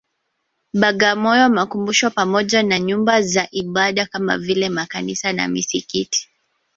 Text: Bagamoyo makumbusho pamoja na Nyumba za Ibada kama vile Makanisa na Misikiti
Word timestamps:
Bagamoyo 0.73 1.45
makumbusho 1.57 2.09
pamoja 2.11 2.63
na 2.63 2.79
Nyumba 2.79 3.21
za 3.21 3.47
Ibada 3.51 4.05
kama 4.05 4.37
vile 4.37 4.69
Makanisa 4.69 5.33
na 5.33 5.47
Misikiti 5.47 6.29